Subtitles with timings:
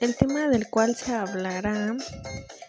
[0.00, 1.94] el tema del cual se hablará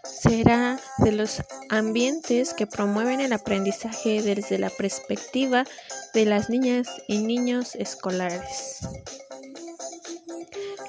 [0.04, 5.66] será de los ambientes que promueven el aprendizaje desde la perspectiva
[6.14, 8.80] de las niñas y niños escolares.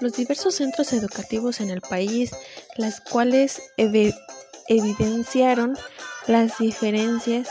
[0.00, 2.32] Los diversos centros educativos en el país,
[2.76, 3.62] las cuales
[4.66, 5.78] evidenciaron
[6.26, 7.48] las diferencias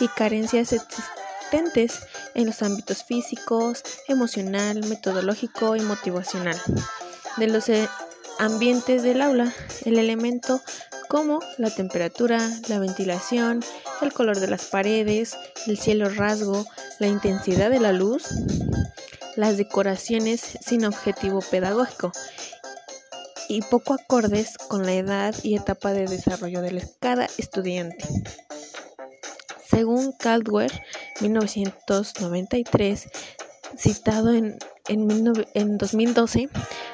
[0.00, 2.00] y carencias existentes
[2.34, 6.60] en los ámbitos físicos, emocional, metodológico y motivacional
[7.36, 7.88] de los eh,
[8.38, 9.52] ambientes del aula,
[9.84, 10.60] el elemento
[11.08, 13.62] como la temperatura, la ventilación,
[14.00, 15.36] el color de las paredes,
[15.66, 16.66] el cielo rasgo,
[16.98, 18.24] la intensidad de la luz,
[19.36, 22.12] las decoraciones sin objetivo pedagógico
[23.48, 28.06] y poco acordes con la edad y etapa de desarrollo de cada estudiante.
[29.68, 30.72] Según Caldwell,
[31.20, 33.08] 1993,
[33.76, 36.48] citado en, en, 2012,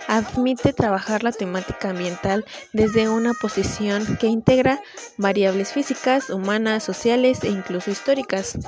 [0.09, 4.81] admite trabajar la temática ambiental desde una posición que integra
[5.19, 8.59] variables físicas, humanas, sociales e incluso históricas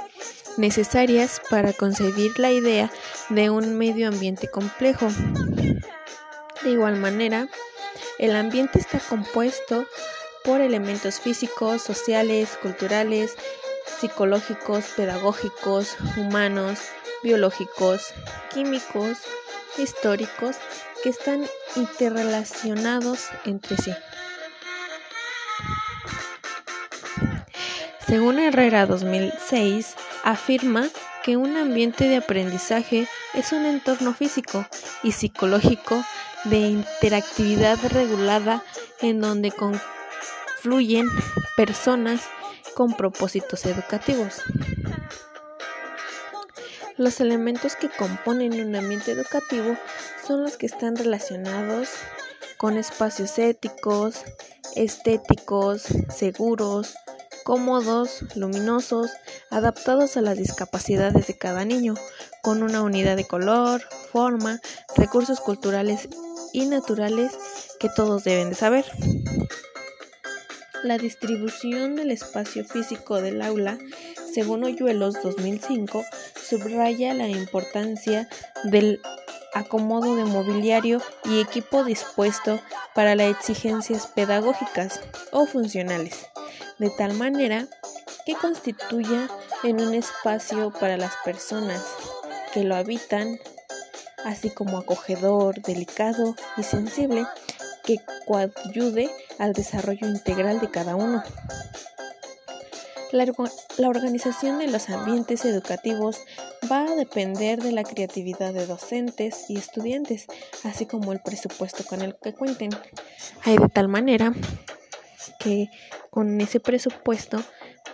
[0.58, 2.92] necesarias para concebir la idea
[3.30, 5.08] de un medio ambiente complejo.
[6.62, 7.48] De igual manera,
[8.18, 9.86] el ambiente está compuesto
[10.44, 13.34] por elementos físicos, sociales, culturales,
[13.86, 16.80] psicológicos, pedagógicos, humanos,
[17.22, 18.12] biológicos,
[18.52, 19.18] químicos,
[19.78, 20.56] históricos,
[21.02, 23.92] que están interrelacionados entre sí.
[28.06, 30.88] Según Herrera 2006, afirma
[31.22, 34.66] que un ambiente de aprendizaje es un entorno físico
[35.02, 36.02] y psicológico
[36.44, 38.62] de interactividad regulada
[39.00, 41.06] en donde confluyen
[41.56, 42.22] personas
[42.74, 44.42] con propósitos educativos.
[46.96, 49.76] Los elementos que componen un ambiente educativo
[50.26, 51.88] son los que están relacionados
[52.58, 54.16] con espacios éticos,
[54.76, 56.94] estéticos, seguros,
[57.42, 59.10] cómodos, luminosos,
[59.50, 61.94] adaptados a las discapacidades de cada niño,
[62.42, 63.82] con una unidad de color,
[64.12, 64.60] forma,
[64.96, 66.08] recursos culturales
[66.52, 67.32] y naturales
[67.78, 68.84] que todos deben de saber.
[70.82, 73.76] La distribución del espacio físico del aula,
[74.32, 76.02] según Oyuelos 2005,
[76.42, 78.28] subraya la importancia
[78.64, 79.00] del
[79.52, 82.60] acomodo de mobiliario y equipo dispuesto
[82.94, 85.00] para las exigencias pedagógicas
[85.32, 86.26] o funcionales,
[86.78, 87.66] de tal manera
[88.24, 89.28] que constituya
[89.62, 91.84] en un espacio para las personas
[92.54, 93.38] que lo habitan,
[94.24, 97.26] así como acogedor, delicado y sensible,
[97.84, 101.22] que coadyude al desarrollo integral de cada uno.
[103.12, 103.26] La,
[103.78, 106.18] la, organización de los ambientes educativos
[106.70, 110.26] va a depender de la creatividad de docentes y estudiantes,
[110.62, 112.70] así como el presupuesto con el que cuenten.
[113.44, 114.32] Hay de tal manera
[115.40, 115.70] que
[116.10, 117.42] con ese presupuesto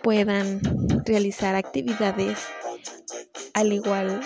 [0.02, 0.60] puedan
[1.04, 2.38] realizar actividades
[3.54, 4.20] al igual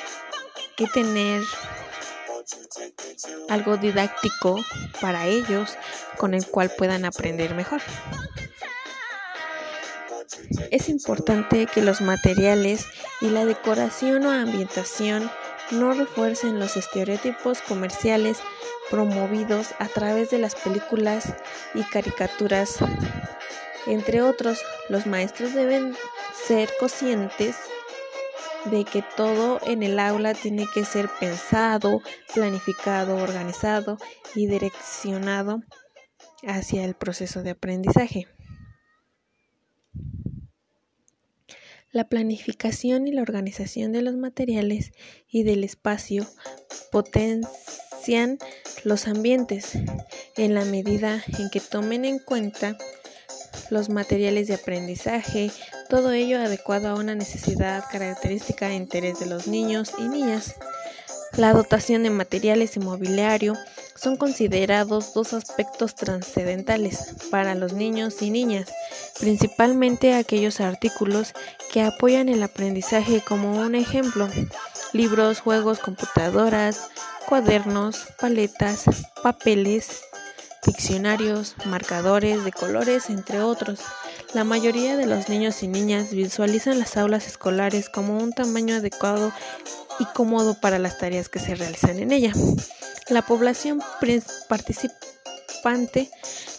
[0.76, 1.42] que tener
[3.48, 4.56] algo didáctico
[5.00, 5.76] para ellos
[6.16, 7.80] con el cual puedan aprender mejor.
[10.70, 12.86] Es importante que los materiales
[13.20, 15.30] y la decoración o ambientación
[15.70, 18.38] no refuercen los estereotipos comerciales
[18.90, 21.34] promovidos a través de las películas
[21.74, 22.78] y caricaturas.
[23.86, 25.96] Entre otros, los maestros deben
[26.46, 27.56] ser conscientes
[28.66, 32.02] de que todo en el aula tiene que ser pensado,
[32.34, 33.98] planificado, organizado
[34.34, 35.62] y direccionado
[36.46, 38.26] hacia el proceso de aprendizaje.
[41.92, 44.92] La planificación y la organización de los materiales
[45.28, 46.24] y del espacio
[46.92, 48.38] potencian
[48.84, 49.72] los ambientes
[50.36, 52.78] en la medida en que tomen en cuenta
[53.70, 55.50] los materiales de aprendizaje,
[55.88, 60.54] todo ello adecuado a una necesidad, característica e interés de los niños y niñas.
[61.36, 63.54] La dotación de materiales y mobiliario
[63.94, 68.68] son considerados dos aspectos trascendentales para los niños y niñas,
[69.20, 71.32] principalmente aquellos artículos
[71.72, 74.28] que apoyan el aprendizaje como un ejemplo,
[74.92, 76.88] libros, juegos, computadoras,
[77.28, 78.84] cuadernos, paletas,
[79.22, 80.02] papeles,
[80.64, 83.80] diccionarios, marcadores de colores, entre otros.
[84.34, 89.32] La mayoría de los niños y niñas visualizan las aulas escolares como un tamaño adecuado
[89.98, 92.32] y cómodo para las tareas que se realizan en ella.
[93.08, 93.82] La población
[94.48, 96.10] participante,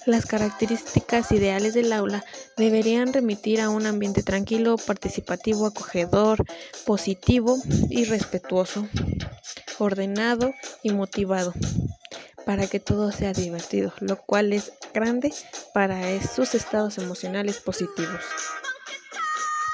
[0.05, 2.25] las características ideales del aula
[2.57, 6.43] deberían remitir a un ambiente tranquilo, participativo, acogedor,
[6.85, 7.57] positivo
[7.89, 8.87] y respetuoso,
[9.79, 10.51] ordenado
[10.83, 11.53] y motivado
[12.51, 15.33] para que todo sea divertido, lo cual es grande
[15.73, 18.19] para sus estados emocionales positivos.